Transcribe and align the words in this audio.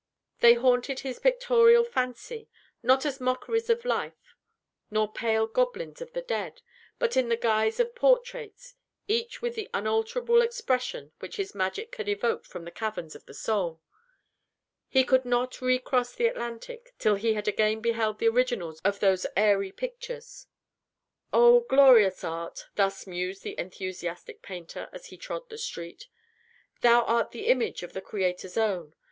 They 0.39 0.55
haunted 0.55 1.01
his 1.01 1.19
pictorial 1.19 1.83
fancy, 1.83 2.49
not 2.81 3.05
as 3.05 3.21
mockeries 3.21 3.69
of 3.69 3.85
life, 3.85 4.33
nor 4.89 5.13
pale 5.13 5.45
goblins 5.45 6.01
of 6.01 6.13
the 6.13 6.23
dead, 6.23 6.63
but 6.97 7.15
in 7.15 7.29
the 7.29 7.37
guise 7.37 7.79
of 7.79 7.93
portraits, 7.93 8.73
each 9.07 9.43
with 9.43 9.53
the 9.53 9.69
unalterable 9.75 10.41
expression 10.41 11.11
which 11.19 11.35
his 11.35 11.53
magic 11.53 11.93
had 11.97 12.09
evoked 12.09 12.47
from 12.47 12.65
the 12.65 12.71
caverns 12.71 13.13
of 13.15 13.27
the 13.27 13.33
soul. 13.35 13.79
He 14.89 15.03
could 15.03 15.23
not 15.23 15.61
recross 15.61 16.15
the 16.15 16.25
Atlantic, 16.25 16.95
till 16.97 17.13
he 17.13 17.35
had 17.35 17.47
again 17.47 17.79
beheld 17.79 18.17
the 18.17 18.27
originals 18.29 18.79
of 18.81 19.01
those 19.01 19.27
airy 19.37 19.71
pictures. 19.71 20.47
"Oh, 21.31 21.59
glorious 21.69 22.23
Art!" 22.23 22.65
thus 22.73 23.05
mused 23.05 23.43
the 23.43 23.53
enthusiastic 23.59 24.41
painter, 24.41 24.89
as 24.91 25.05
he 25.05 25.15
trod 25.17 25.47
the 25.49 25.59
street. 25.59 26.07
"Thou 26.81 27.03
art 27.03 27.29
the 27.29 27.45
image 27.45 27.83
of 27.83 27.93
the 27.93 28.01
Creator's 28.01 28.57
own. 28.57 28.95